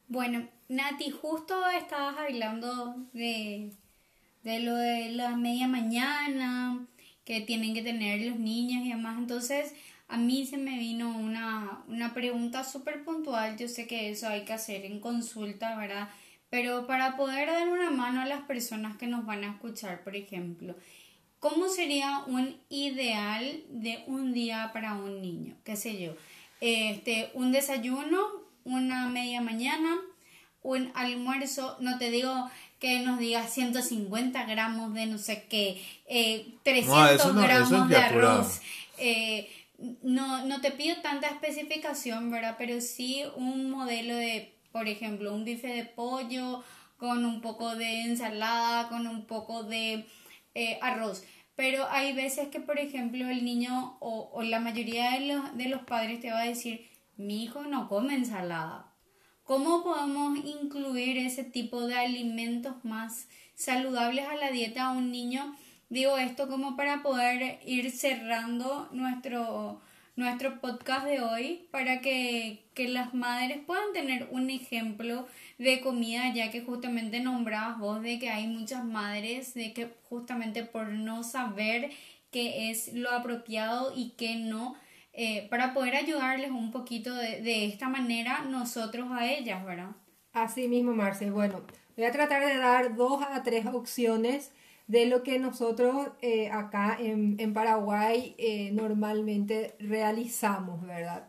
[0.08, 3.74] Bueno, Nati, justo estabas hablando de,
[4.43, 6.86] de lo de la media mañana
[7.27, 9.17] que tienen que tener los niños y demás.
[9.17, 9.73] Entonces,
[10.07, 14.45] a mí se me vino una, una pregunta súper puntual, yo sé que eso hay
[14.45, 16.07] que hacer en consulta, ¿verdad?
[16.49, 20.15] Pero para poder dar una mano a las personas que nos van a escuchar, por
[20.15, 20.73] ejemplo,
[21.41, 25.57] ¿cómo sería un ideal de un día para un niño?
[25.65, 26.15] ¿Qué sé yo?
[26.61, 28.19] Este, un desayuno,
[28.63, 29.97] una media mañana,
[30.63, 36.47] un almuerzo, no te digo que nos diga 150 gramos de no sé qué, eh,
[36.63, 38.61] 300 gramos de arroz.
[38.97, 39.49] Eh,
[40.01, 42.55] no, no te pido tanta especificación, ¿verdad?
[42.57, 46.63] Pero sí un modelo de, por ejemplo, un bife de pollo
[46.97, 50.05] con un poco de ensalada, con un poco de
[50.55, 51.23] eh, arroz.
[51.55, 55.69] Pero hay veces que, por ejemplo, el niño o, o la mayoría de los, de
[55.69, 58.87] los padres te va a decir, mi hijo no come ensalada.
[59.47, 65.55] ¿Cómo podemos incluir ese tipo de alimentos más saludables a la dieta a un niño?
[65.88, 69.79] Digo esto como para poder ir cerrando nuestro,
[70.17, 75.25] nuestro podcast de hoy para que, que, las madres puedan tener un ejemplo
[75.57, 80.65] de comida, ya que justamente nombrabas vos de que hay muchas madres de que justamente
[80.65, 81.91] por no saber
[82.31, 84.75] qué es lo apropiado y qué no,
[85.19, 89.95] eh, para poder ayudarles un poquito de, de, esta manera nosotros a ellas, ¿verdad?
[90.32, 91.32] Así mismo, Marce.
[91.32, 91.63] Bueno,
[91.95, 94.51] voy a tratar de dar dos a tres opciones
[94.86, 101.27] de lo que nosotros eh, acá en, en Paraguay eh, normalmente realizamos, ¿verdad?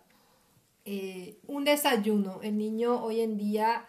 [1.46, 2.40] Un desayuno.
[2.42, 3.86] El niño hoy en día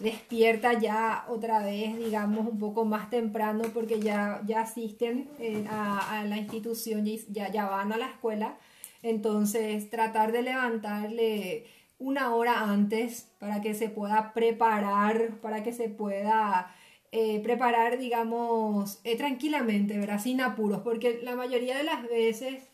[0.00, 6.20] despierta ya otra vez, digamos, un poco más temprano porque ya, ya asisten eh, a,
[6.20, 8.56] a, la institución ya, ya van a la escuela.
[9.02, 11.66] Entonces, tratar de levantarle
[11.98, 16.74] una hora antes para que se pueda preparar, para que se pueda
[17.10, 20.20] eh, preparar, digamos, eh, tranquilamente, ¿verdad?
[20.20, 22.64] Sin apuros, porque la mayoría de las veces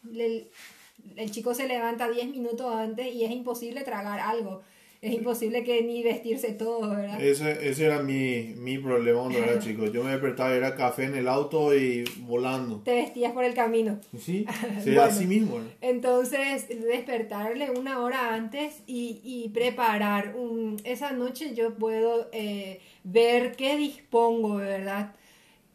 [1.16, 4.62] el chico se levanta 10 minutos antes y es imposible tragar algo
[5.04, 7.20] es imposible que ni vestirse todo, ¿verdad?
[7.22, 9.84] Ese, ese era mi, mi problema cuando era chico.
[9.84, 12.80] Yo me despertaba, era café en el auto y volando.
[12.80, 14.00] Te vestías por el camino.
[14.18, 14.46] Sí,
[14.82, 15.58] sí bueno, así mismo.
[15.58, 15.66] ¿no?
[15.82, 20.36] Entonces, despertarle una hora antes y, y preparar.
[20.36, 25.14] Un, esa noche yo puedo eh, ver qué dispongo, ¿verdad?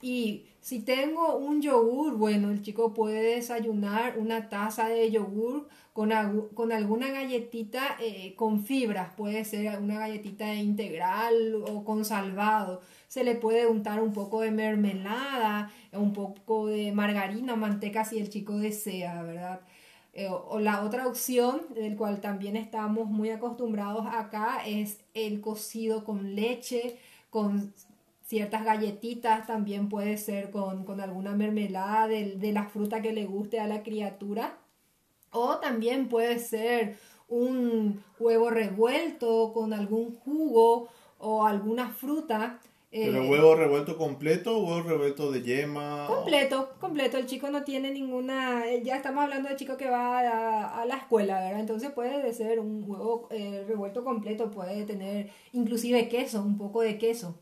[0.01, 5.67] Y si tengo un yogur, bueno, el chico puede desayunar una taza de yogur
[5.99, 12.79] con, con alguna galletita eh, con fibras, puede ser una galletita integral o con salvado.
[13.09, 18.29] Se le puede untar un poco de mermelada, un poco de margarina, manteca si el
[18.29, 19.59] chico desea, ¿verdad?
[20.13, 26.05] Eh, o, la otra opción, del cual también estamos muy acostumbrados acá, es el cocido
[26.05, 26.97] con leche,
[27.29, 27.73] con
[28.23, 33.25] ciertas galletitas, también puede ser con, con alguna mermelada de, de, la fruta que le
[33.25, 34.59] guste a la criatura.
[35.31, 40.89] O también puede ser un huevo revuelto con algún jugo
[41.19, 42.59] o alguna fruta.
[42.91, 46.07] ¿Pero eh, huevo revuelto completo o huevo revuelto de yema?
[46.07, 47.17] Completo, completo.
[47.17, 48.63] El chico no tiene ninguna...
[48.83, 51.59] Ya estamos hablando del chico que va a, a la escuela, ¿verdad?
[51.59, 56.97] Entonces puede ser un huevo eh, revuelto completo, puede tener inclusive queso, un poco de
[56.97, 57.37] queso.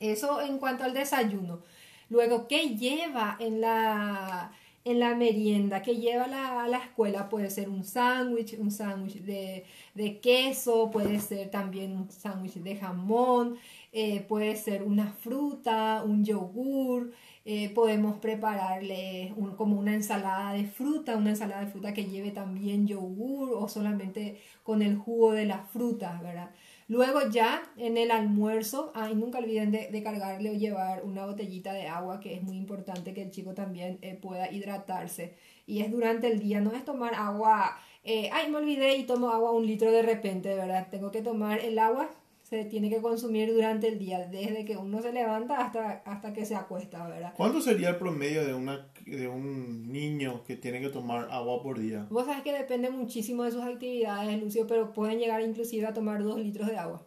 [0.00, 1.62] Eso en cuanto al desayuno.
[2.10, 4.52] Luego, ¿qué lleva en la,
[4.84, 5.82] en la merienda?
[5.82, 7.28] ¿Qué lleva la, a la escuela?
[7.28, 9.64] Puede ser un sándwich, un sándwich de,
[9.94, 13.56] de, queso, puede ser también un sándwich de jamón,
[13.92, 17.12] eh, puede ser una fruta, un yogur.
[17.44, 22.30] Eh, podemos prepararle un, como una ensalada de fruta, una ensalada de fruta que lleve
[22.30, 26.50] también yogur o solamente con el jugo de la fruta, ¿verdad?
[26.88, 31.86] Luego ya en el almuerzo, ay, nunca olviden de, cargarle o llevar una botellita de
[31.86, 35.34] agua, que es muy importante que el chico también eh, pueda hidratarse.
[35.66, 39.28] Y es durante el día, no es tomar agua, eh, ay, me olvidé y tomo
[39.30, 40.88] agua un litro de repente, de verdad.
[40.90, 42.08] Tengo que tomar el agua
[42.48, 46.46] se tiene que consumir durante el día, desde que uno se levanta hasta, hasta que
[46.46, 47.34] se acuesta, ¿verdad?
[47.36, 51.78] ¿Cuánto sería el promedio de, una, de un niño que tiene que tomar agua por
[51.78, 52.06] día?
[52.10, 56.22] Vos sabes que depende muchísimo de sus actividades, Lucio, pero pueden llegar inclusive a tomar
[56.22, 57.06] dos litros de agua,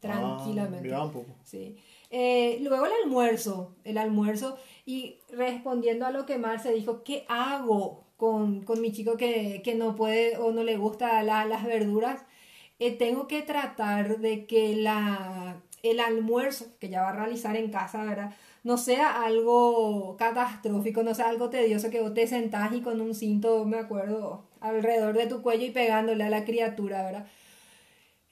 [0.00, 0.78] tranquilamente.
[0.78, 1.34] Ah, mira un poco.
[1.44, 1.76] Sí.
[2.10, 8.04] Eh, luego el almuerzo, el almuerzo, y respondiendo a lo que Marce dijo, ¿qué hago
[8.16, 12.24] con, con mi chico que, que, no puede o no le gusta la, las verduras?
[12.80, 17.70] eh, tengo que tratar de que la, el almuerzo que ya va a realizar en
[17.70, 18.34] casa, ¿verdad?
[18.62, 23.14] No sea algo catastrófico, no sea algo tedioso que vos te sentás y con un
[23.14, 27.26] cinto, me acuerdo, alrededor de tu cuello y pegándole a la criatura, ¿verdad?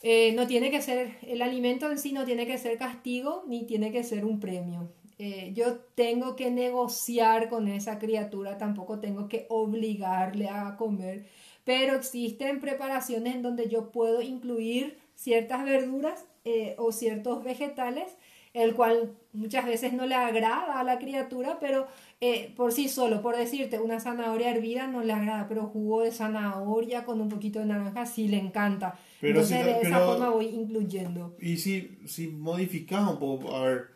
[0.03, 3.64] Eh, no tiene que ser, el alimento en sí no tiene que ser castigo ni
[3.66, 4.93] tiene que ser un premio.
[5.18, 11.26] Eh, yo tengo que negociar con esa criatura, tampoco tengo que obligarle a comer,
[11.64, 18.16] pero existen preparaciones en donde yo puedo incluir ciertas verduras eh, o ciertos vegetales,
[18.55, 21.86] el cual muchas veces no le agrada a la criatura, pero
[22.20, 26.12] eh, por sí solo, por decirte, una zanahoria hervida no le agrada, pero jugo de
[26.12, 28.99] zanahoria con un poquito de naranja sí le encanta.
[29.22, 31.36] Entonces de esa forma voy incluyendo.
[31.41, 33.86] Y si, si modificas un poco, a ver,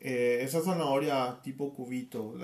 [0.00, 2.34] eh, esa zanahoria tipo cubito,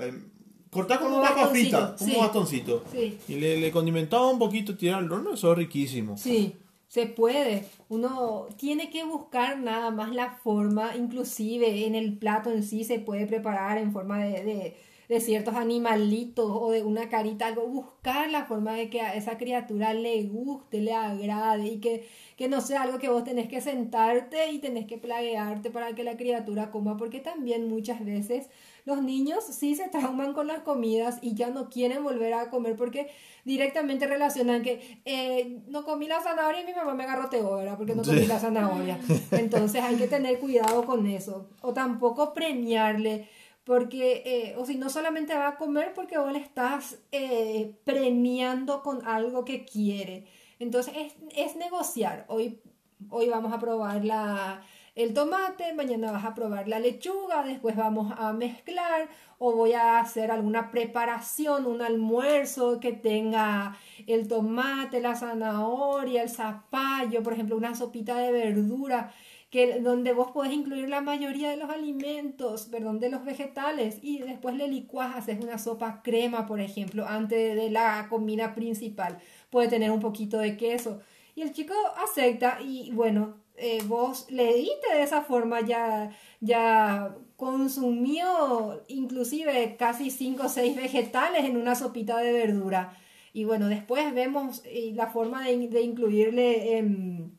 [0.70, 2.84] cortar como, una papa frita, como un bastoncito.
[3.28, 6.16] Y le, le condimentaba un poquito, tirar al horno, eso es riquísimo.
[6.16, 6.54] Sí.
[6.88, 12.62] Se puede, uno tiene que buscar nada más la forma, inclusive en el plato en
[12.62, 14.74] sí se puede preparar en forma de,
[15.08, 19.36] de, ciertos animalitos o de una carita, algo, buscar la forma de que a esa
[19.36, 23.60] criatura le guste, le agrade y que, que no sea algo que vos tenés que
[23.60, 28.48] sentarte y tenés que plaguearte para que la criatura coma, porque también muchas veces
[28.88, 32.74] los niños sí se trauman con las comidas y ya no quieren volver a comer
[32.74, 33.10] porque
[33.44, 37.76] directamente relacionan que eh, no comí la zanahoria y mi mamá me agarroteó, ¿verdad?
[37.76, 38.98] Porque no comí la zanahoria.
[39.32, 41.50] Entonces hay que tener cuidado con eso.
[41.60, 43.28] O tampoco premiarle
[43.64, 48.82] porque, eh, o si no solamente va a comer porque vos le estás eh, premiando
[48.82, 50.24] con algo que quiere.
[50.60, 52.24] Entonces es, es negociar.
[52.28, 52.62] Hoy,
[53.10, 54.62] hoy vamos a probar la,
[54.98, 60.00] el tomate, mañana vas a probar la lechuga, después vamos a mezclar o voy a
[60.00, 63.78] hacer alguna preparación, un almuerzo que tenga
[64.08, 69.12] el tomate, la zanahoria, el zapallo, por ejemplo, una sopita de verdura
[69.50, 74.18] que donde vos podés incluir la mayoría de los alimentos, perdón, de los vegetales y
[74.18, 79.18] después le licuás, haces una sopa crema, por ejemplo, antes de la comida principal.
[79.48, 81.00] Puede tener un poquito de queso
[81.38, 86.10] y el chico acepta y bueno, eh, vos le diste de esa forma, ya,
[86.40, 92.96] ya consumió inclusive casi 5 o 6 vegetales en una sopita de verdura.
[93.32, 97.38] Y bueno, después vemos eh, la forma de, incluirle en,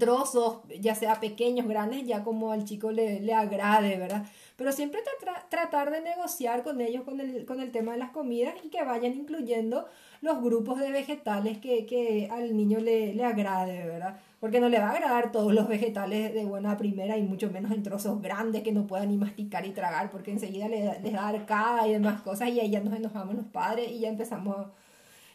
[0.00, 4.26] trozos, ya sea pequeños, grandes, ya como al chico le, le agrade, ¿verdad?
[4.56, 5.00] Pero siempre
[5.48, 8.82] tratar de negociar con ellos con el, con el tema de las comidas y que
[8.82, 9.86] vayan incluyendo
[10.20, 14.20] los grupos de vegetales que, que al niño le, le agrade, ¿verdad?
[14.40, 17.70] porque no le va a agradar todos los vegetales de buena primera y mucho menos
[17.72, 21.28] en trozos grandes que no puedan ni masticar y tragar, porque enseguida les, les da
[21.28, 24.68] arcada y demás cosas y ahí ya nos enojamos los padres y ya empezamos,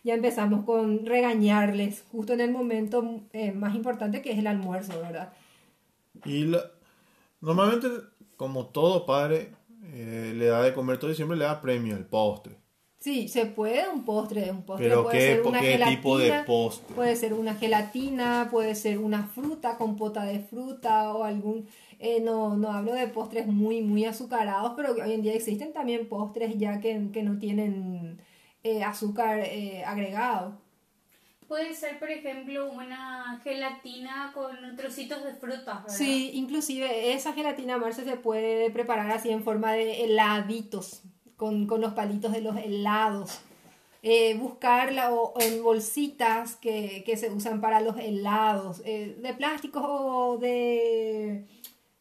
[0.04, 5.00] ya empezamos con regañarles justo en el momento eh, más importante que es el almuerzo,
[5.00, 5.32] ¿verdad?
[6.26, 6.52] Y
[7.42, 7.88] normalmente,
[8.38, 9.54] como todo padre,
[9.94, 12.56] eh, le da de comer todo y le da premio, el postre.
[13.06, 16.18] Sí, se puede un postre, un postre ¿Pero puede qué, ser una qué gelatina, tipo
[16.18, 16.96] de postre?
[16.96, 21.70] Puede ser una gelatina, puede ser una fruta, compota de fruta o algún...
[22.00, 26.10] Eh, no, no hablo de postres muy, muy azucarados, pero hoy en día existen también
[26.10, 28.20] postres ya que, que no tienen
[28.64, 30.60] eh, azúcar eh, agregado.
[31.48, 35.96] Puede ser, por ejemplo, una gelatina con trocitos de frutas, ¿verdad?
[35.96, 41.04] Sí, inclusive esa gelatina, Marce, se puede preparar así en forma de heladitos
[41.38, 43.42] con, con los palitos de los helados.
[44.08, 49.82] Eh, buscarla o, en bolsitas que, que, se usan para los helados, eh, de plástico
[49.82, 51.46] o de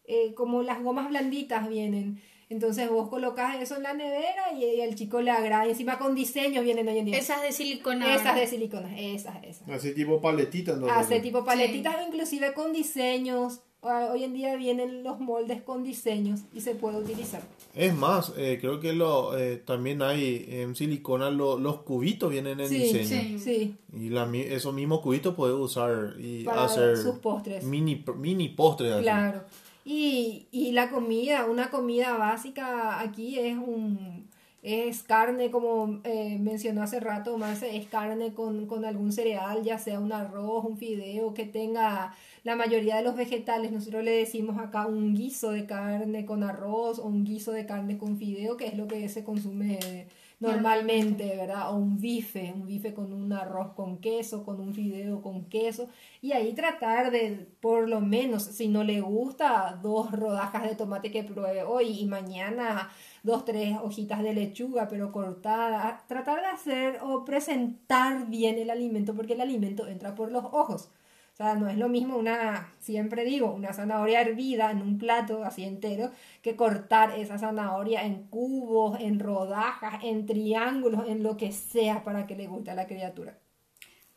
[0.07, 2.21] eh, como las gomas blanditas vienen.
[2.51, 5.67] Entonces vos colocas eso en la nevera y, el chico le agrada.
[5.67, 7.19] Y encima con diseños vienen hoy en día.
[7.19, 8.15] Esas de silicona.
[8.15, 9.69] Esas de silicona, esas, esas.
[9.69, 10.79] Así tipo paletitas.
[10.91, 13.63] Así tipo paletitas, inclusive con diseños.
[13.85, 17.43] Hoy en día vienen los moldes con diseños y se puede utilizar.
[17.75, 22.71] Es más, eh, creo que lo, eh, también hay en silicona los cubitos vienen en
[22.71, 23.05] diseño.
[23.05, 23.77] Sí, sí.
[23.93, 27.63] Y la, esos mismos cubitos puedes usar y hacer sus postres.
[27.65, 29.03] Mini, mini postres.
[29.03, 29.43] Claro.
[29.85, 34.25] Y, y la comida, una comida básica aquí es un
[34.65, 39.79] es carne, como eh, mencionó hace rato, más es carne con, con, algún cereal, ya
[39.79, 42.15] sea un arroz, un fideo, que tenga
[42.45, 43.73] la mayoría de los vegetales.
[43.73, 47.99] Nosotros le decimos acá un guiso de carne con arroz o un guiso de carne
[47.99, 50.07] con fideo, que es lo que se consume
[50.41, 51.71] normalmente, ¿verdad?
[51.73, 55.89] O un bife, un bife con un arroz con queso, con un fideo con queso.
[56.21, 61.11] Y ahí tratar de, por lo menos, si no le gusta, dos rodajas de tomate
[61.11, 62.91] que pruebe hoy y mañana
[63.25, 66.05] dos, tres hojitas de lechuga, pero cortada.
[66.07, 70.91] Tratar de hacer o presentar bien el alimento, porque el alimento entra por los ojos.
[71.35, 75.43] O sea, no es lo mismo una, siempre digo, una zanahoria hervida en un plato
[75.43, 76.13] así entero,
[76.43, 82.29] que cortar esa zanahoria en cubos, en rodajas, en triángulos, en lo que sea para
[82.29, 83.37] que le guste a la criatura.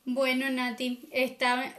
[0.06, 1.10] Bueno, Nati,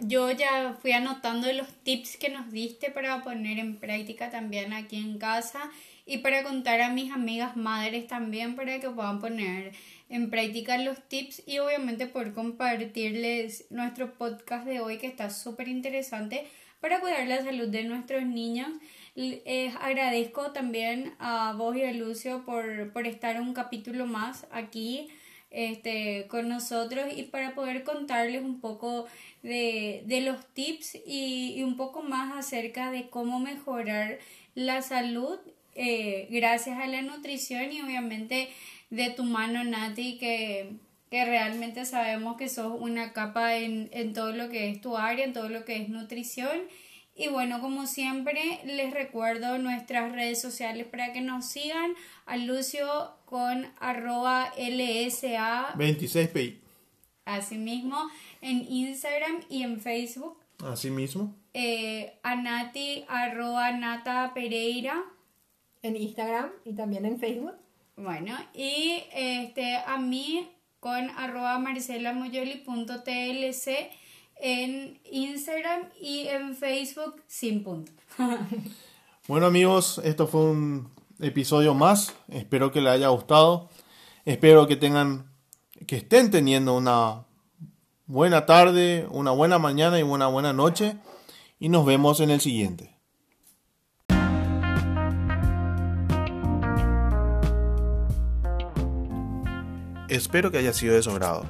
[0.01, 4.97] yo ya fui anotando los tips que nos diste para poner en práctica también aquí
[4.97, 5.70] en casa
[6.05, 9.72] y para contar a mis amigas madres también para que puedan poner
[10.09, 15.69] en práctica los tips y obviamente poder compartirles nuestro podcast de hoy que está súper
[15.69, 16.47] interesante
[16.81, 18.71] para cuidar la salud de nuestros niños.
[19.15, 25.09] Les agradezco también a vos y a Lucio por, por estar un capítulo más aquí
[25.51, 29.07] este, con nosotros y para poder contarles un poco
[29.43, 34.19] de, de los tips y, un poco más acerca de cómo mejorar
[34.55, 35.39] la salud
[35.79, 38.49] eh, gracias a la nutrición y obviamente
[38.91, 40.72] de tu mano Nati que,
[41.11, 45.24] que realmente sabemos que sos una capa en, en todo lo que es tu área,
[45.24, 46.59] en todo lo que es nutrición
[47.18, 51.95] y bueno, como siempre, les recuerdo nuestras redes sociales para que nos sigan
[52.26, 52.87] a Lucio
[53.24, 56.61] con arroba LSA 26PI.
[57.24, 58.09] Asimismo,
[58.41, 60.39] en Instagram y en Facebook.
[60.62, 61.35] Asimismo.
[61.55, 65.03] Eh, a Nati arroba Nata Pereira.
[65.83, 67.57] En Instagram y también en Facebook.
[67.97, 70.49] Bueno, y este, a mí
[70.81, 73.68] con arroba marcelamoyoli.tlc
[74.41, 77.93] en Instagram y en Facebook sin punto.
[79.29, 82.14] bueno amigos, esto fue un episodio más.
[82.29, 83.68] Espero que les haya gustado.
[84.24, 85.31] Espero que tengan,
[85.87, 87.24] que estén teniendo una
[88.07, 90.97] buena tarde, una buena mañana y una buena noche.
[91.59, 92.97] Y nos vemos en el siguiente.
[100.09, 101.45] Espero que haya sido de su agrado.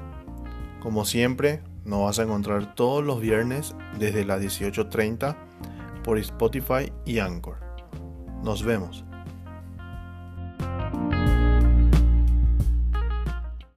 [0.81, 5.37] Como siempre, nos vas a encontrar todos los viernes desde las 18.30
[6.03, 7.59] por Spotify y Anchor.
[8.43, 9.05] Nos vemos.